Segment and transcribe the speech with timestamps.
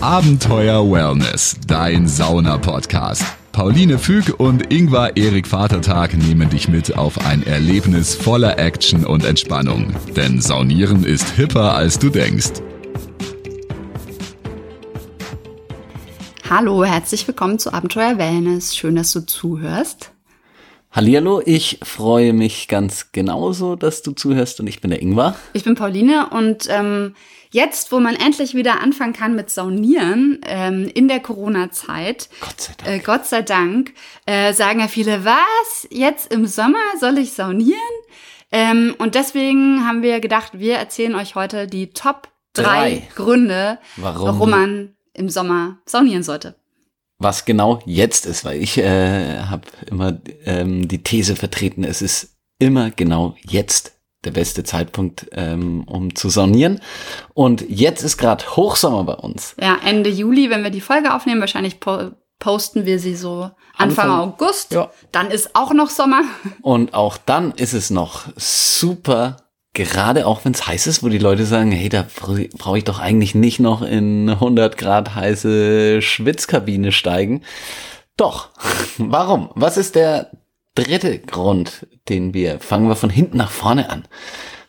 [0.00, 3.24] Abenteuer Wellness, dein Sauna-Podcast.
[3.50, 9.24] Pauline Füg und Ingvar Erik Vatertag nehmen dich mit auf ein Erlebnis voller Action und
[9.24, 9.92] Entspannung.
[10.14, 12.62] Denn Saunieren ist hipper, als du denkst.
[16.48, 18.76] Hallo, herzlich willkommen zu Abenteuer Wellness.
[18.76, 20.12] Schön, dass du zuhörst.
[20.90, 25.36] Hallihallo, ich freue mich ganz genauso, dass du zuhörst und ich bin der Ingvar.
[25.52, 27.14] Ich bin Pauline und ähm,
[27.50, 32.72] jetzt, wo man endlich wieder anfangen kann mit Saunieren ähm, in der Corona-Zeit, Gott sei
[32.78, 33.92] Dank, äh, Gott sei Dank
[34.24, 37.78] äh, sagen ja viele, was, jetzt im Sommer soll ich saunieren?
[38.50, 43.08] Ähm, und deswegen haben wir gedacht, wir erzählen euch heute die Top drei, Drei.
[43.14, 44.26] Gründe, Warum?
[44.28, 46.54] warum man im Sommer saunieren sollte.
[47.18, 52.36] Was genau jetzt ist, weil ich äh, habe immer ähm, die These vertreten, es ist
[52.58, 53.92] immer genau jetzt
[54.24, 56.80] der beste Zeitpunkt, ähm, um zu saunieren.
[57.34, 59.54] Und jetzt ist gerade Hochsommer bei uns.
[59.60, 64.10] Ja, Ende Juli, wenn wir die Folge aufnehmen, wahrscheinlich po posten wir sie so Anfang,
[64.10, 64.72] Anfang- August.
[64.72, 64.90] Ja.
[65.10, 66.22] Dann ist auch noch Sommer.
[66.62, 69.36] Und auch dann ist es noch super,
[69.74, 72.84] gerade auch wenn es heiß ist, wo die Leute sagen, hey, da brauche brauch ich
[72.84, 77.42] doch eigentlich nicht noch in 100 Grad heiße Schwitzkabine steigen.
[78.16, 78.50] Doch.
[78.98, 79.50] Warum?
[79.54, 80.30] Was ist der
[80.78, 84.04] dritte Grund, den wir, fangen wir von hinten nach vorne an.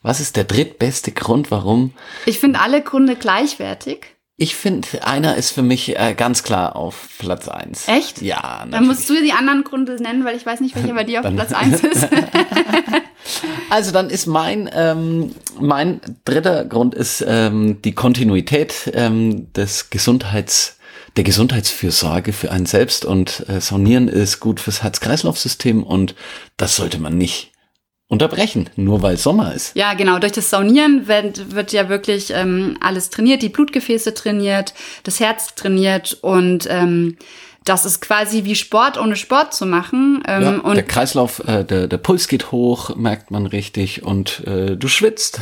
[0.02, 1.94] Was ist der drittbeste Grund, warum?
[2.26, 4.06] Ich finde alle Gründe gleichwertig.
[4.38, 7.88] Ich finde, einer ist für mich äh, ganz klar auf Platz eins.
[7.90, 8.22] Echt?
[8.22, 8.72] Ja, natürlich.
[8.72, 11.36] Dann musst du die anderen Gründe nennen, weil ich weiß nicht, welcher bei dir auf
[11.36, 12.08] Platz 1 ist.
[13.70, 20.78] Also dann ist mein mein mein dritter Grund ist ähm, die Kontinuität ähm, des Gesundheits
[21.16, 26.16] der Gesundheitsfürsorge für einen selbst und äh, Saunieren ist gut fürs Herz-Kreislauf-System und
[26.58, 27.52] das sollte man nicht
[28.08, 29.76] unterbrechen, nur weil Sommer ist.
[29.76, 30.18] ja, genau.
[30.20, 33.44] Durch das Saunieren wird, wird ja wirklich ähm, alles trainiert.
[33.44, 34.74] Die Blutgefäße trainiert,
[35.04, 37.18] das Herz trainiert und ähm,
[37.70, 40.24] das ist quasi wie Sport ohne Sport zu machen.
[40.28, 44.46] Ähm, Ja, und der Kreislauf, äh, der, der Puls geht hoch, merkt man richtig und
[44.48, 45.40] äh, du schwitzt.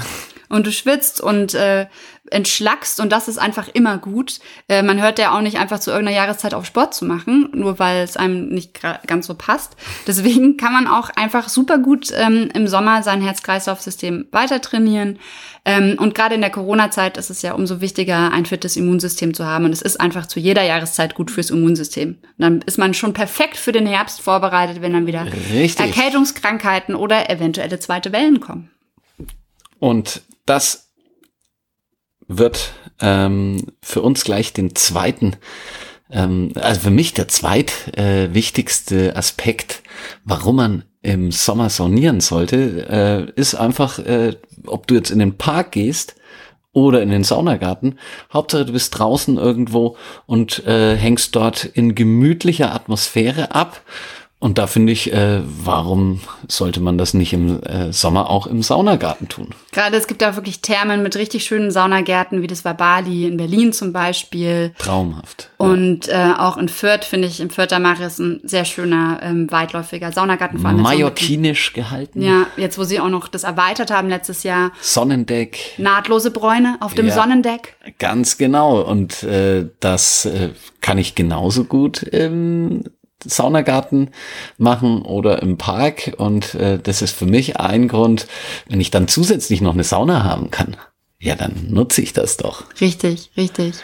[0.49, 1.87] Und du schwitzt und äh,
[2.31, 4.39] entschlackst und das ist einfach immer gut.
[4.67, 7.79] Äh, man hört ja auch nicht einfach zu irgendeiner Jahreszeit auf Sport zu machen, nur
[7.79, 9.75] weil es einem nicht ganz so passt.
[10.05, 15.19] Deswegen kann man auch einfach super gut ähm, im Sommer sein Herz-Kreislauf-System weiter trainieren.
[15.65, 19.45] Ähm, und gerade in der Corona-Zeit ist es ja umso wichtiger, ein fittes Immunsystem zu
[19.45, 19.65] haben.
[19.65, 22.09] Und es ist einfach zu jeder Jahreszeit gut fürs Immunsystem.
[22.09, 25.85] Und dann ist man schon perfekt für den Herbst vorbereitet, wenn dann wieder Richtig.
[25.85, 28.69] Erkältungskrankheiten oder eventuelle zweite Wellen kommen.
[29.79, 30.91] Und das
[32.27, 35.35] wird ähm, für uns gleich den zweiten,
[36.09, 38.33] ähm, also für mich der zweit äh,
[39.13, 39.83] Aspekt,
[40.23, 42.87] warum man im Sommer saunieren sollte,
[43.35, 44.35] äh, ist einfach, äh,
[44.65, 46.15] ob du jetzt in den Park gehst
[46.73, 47.97] oder in den Saunagarten.
[48.31, 53.81] Hauptsache du bist draußen irgendwo und äh, hängst dort in gemütlicher Atmosphäre ab.
[54.39, 58.61] Und da finde ich, äh, warum sollte man das nicht im äh, Sommer auch im
[58.61, 59.49] Saunagarten tun?
[59.71, 63.37] Gerade es gibt ja wirklich Thermen mit richtig schönen Saunagärten, wie das war Bali in
[63.37, 64.73] Berlin zum Beispiel.
[64.77, 65.49] Traumhaft.
[65.57, 69.51] Und äh, auch in Fürth finde ich, im Fürther Mach ist ein sehr schöner, ähm,
[69.51, 70.59] weitläufiger Saunagarten.
[70.59, 72.21] Vor allem Mallorquinisch gehalten.
[72.21, 74.71] Ja, jetzt wo sie auch noch das erweitert haben letztes Jahr.
[74.81, 75.57] Sonnendeck.
[75.79, 77.15] Nahtlose Bräune auf dem Ja.
[77.15, 77.75] Sonnendeck.
[77.97, 78.81] Ganz genau.
[78.81, 80.49] Und äh, das äh,
[80.81, 82.83] kann ich genauso gut im
[83.23, 84.11] Saunagarten
[84.57, 86.13] machen oder im Park.
[86.17, 88.27] Und äh, das ist für mich ein Grund,
[88.67, 90.77] wenn ich dann zusätzlich noch eine Sauna haben kann.
[91.19, 92.65] Ja, dann nutze ich das doch.
[92.79, 93.75] Richtig, richtig.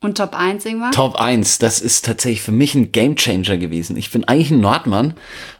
[0.00, 0.94] Und Top 1 irgendwas?
[0.94, 3.96] Top 1, das ist tatsächlich für mich ein Gamechanger gewesen.
[3.96, 5.14] Ich bin eigentlich ein Nordmann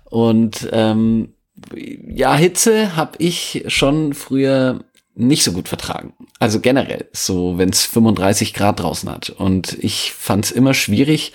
[0.04, 1.34] und ähm,
[1.74, 4.84] ja, Hitze habe ich schon früher
[5.16, 6.12] nicht so gut vertragen.
[6.38, 9.30] Also generell, so wenn es 35 Grad draußen hat.
[9.30, 11.32] Und ich fand es immer schwierig,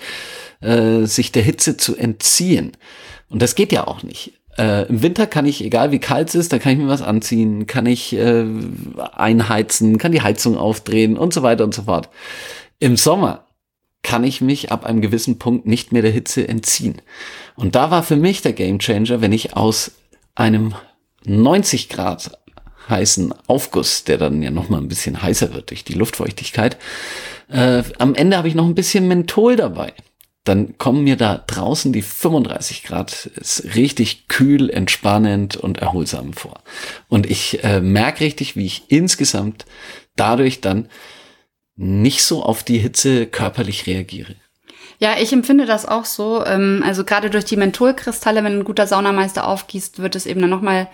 [0.60, 2.72] äh, sich der Hitze zu entziehen.
[3.28, 4.32] Und das geht ja auch nicht.
[4.56, 7.02] Äh, Im Winter kann ich, egal wie kalt es ist, da kann ich mir was
[7.02, 8.46] anziehen, kann ich äh,
[9.12, 12.08] einheizen, kann die Heizung aufdrehen und so weiter und so fort.
[12.78, 13.46] Im Sommer
[14.02, 17.00] kann ich mich ab einem gewissen Punkt nicht mehr der Hitze entziehen.
[17.56, 19.92] Und da war für mich der Gamechanger, wenn ich aus
[20.34, 20.74] einem
[21.24, 22.38] 90 Grad
[22.88, 26.76] heißen Aufguss, der dann ja noch mal ein bisschen heißer wird durch die Luftfeuchtigkeit,
[27.48, 29.94] äh, am Ende habe ich noch ein bisschen Menthol dabei.
[30.44, 36.62] Dann kommen mir da draußen die 35 Grad ist richtig kühl, entspannend und erholsam vor.
[37.08, 39.64] Und ich äh, merke richtig, wie ich insgesamt
[40.16, 40.88] dadurch dann
[41.76, 44.36] nicht so auf die Hitze körperlich reagiere.
[44.98, 46.44] Ja, ich empfinde das auch so.
[46.44, 50.50] Ähm, also gerade durch die Mentholkristalle, wenn ein guter Saunameister aufgießt, wird es eben dann
[50.50, 50.88] nochmal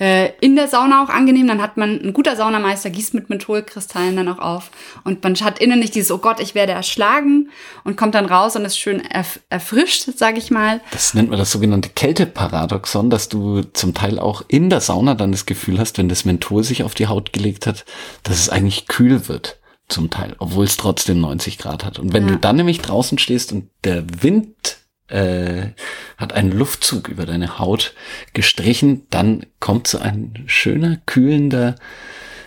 [0.00, 1.46] äh, in der Sauna auch angenehm.
[1.46, 4.70] Dann hat man ein guter Saunameister, gießt mit Mentholkristallen dann auch auf.
[5.04, 7.50] Und man hat innen nicht dieses, oh Gott, ich werde erschlagen
[7.84, 10.80] und kommt dann raus und ist schön erf erfrischt, sage ich mal.
[10.90, 15.32] Das nennt man das sogenannte Kälteparadoxon, dass du zum Teil auch in der Sauna dann
[15.32, 17.84] das Gefühl hast, wenn das Menthol sich auf die Haut gelegt hat,
[18.22, 19.58] dass es eigentlich kühl wird
[19.88, 21.98] zum Teil, obwohl es trotzdem 90 Grad hat.
[21.98, 22.34] Und wenn ja.
[22.34, 24.79] du dann nämlich draußen stehst und der Wind
[25.10, 25.68] äh,
[26.16, 27.94] hat einen Luftzug über deine Haut
[28.32, 31.76] gestrichen, dann kommt so ein schöner, kühlender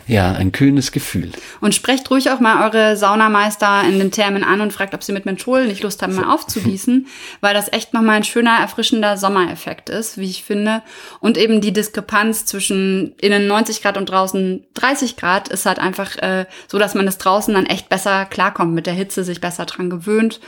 [0.07, 1.31] ja, ein kühles Gefühl.
[1.61, 5.13] Und sprecht ruhig auch mal eure Saunameister in den Thermen an und fragt, ob sie
[5.13, 7.07] mit Menthol nicht Lust haben, mal aufzugießen,
[7.41, 10.81] weil das echt nochmal ein schöner, erfrischender Sommereffekt ist, wie ich finde.
[11.19, 16.17] Und eben die Diskrepanz zwischen innen 90 Grad und draußen 30 Grad ist halt einfach
[16.17, 19.65] äh, so, dass man das draußen dann echt besser klarkommt, mit der Hitze sich besser
[19.65, 20.39] dran gewöhnt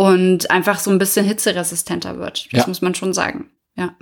[0.00, 2.48] und einfach so ein bisschen hitzeresistenter wird.
[2.52, 2.66] Das ja.
[2.66, 3.50] muss man schon sagen.
[3.76, 3.94] Ja.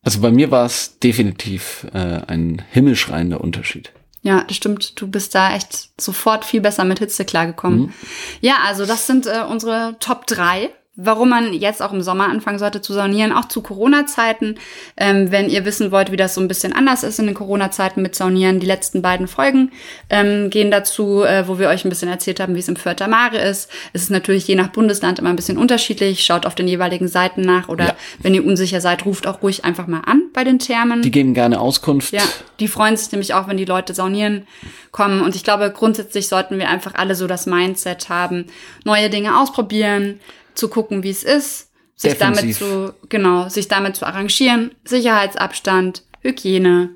[0.00, 3.90] Also bei mir war es definitiv äh, ein himmelschreiender Unterschied.
[4.22, 5.00] Ja, das stimmt.
[5.00, 7.80] Du bist da echt sofort viel besser mit Hitze klargekommen.
[7.80, 7.92] Mhm.
[8.40, 10.70] Ja, also das sind äh, unsere Top drei
[11.02, 14.56] warum man jetzt auch im Sommer anfangen sollte zu saunieren, auch zu Corona-Zeiten.
[14.96, 18.02] Ähm, wenn ihr wissen wollt, wie das so ein bisschen anders ist in den Corona-Zeiten
[18.02, 19.72] mit Saunieren, die letzten beiden Folgen
[20.10, 23.08] ähm, gehen dazu, äh, wo wir euch ein bisschen erzählt haben, wie es im Fürther
[23.08, 23.70] Mare ist.
[23.92, 26.24] Es ist natürlich je nach Bundesland immer ein bisschen unterschiedlich.
[26.24, 27.96] Schaut auf den jeweiligen Seiten nach oder ja.
[28.22, 31.02] wenn ihr unsicher seid, ruft auch ruhig einfach mal an bei den Thermen.
[31.02, 32.12] Die geben gerne Auskunft.
[32.12, 32.22] Ja,
[32.58, 34.46] die freuen sich nämlich auch, wenn die Leute saunieren
[34.92, 35.22] kommen.
[35.22, 38.46] Und ich glaube, grundsätzlich sollten wir einfach alle so das Mindset haben,
[38.84, 40.20] neue Dinge ausprobieren,
[40.60, 42.58] zu gucken, wie es ist, sich Defensiv.
[42.58, 46.90] damit zu, genau, sich damit zu arrangieren, Sicherheitsabstand, Hygiene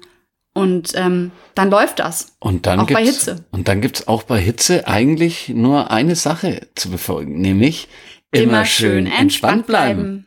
[0.55, 2.37] und ähm, dann läuft das.
[2.39, 3.45] Und dann auch bei Hitze.
[3.51, 7.89] Und dann gibt's auch bei Hitze eigentlich nur eine Sache zu befolgen, nämlich
[8.31, 10.27] immer, immer schön entspannt bleiben.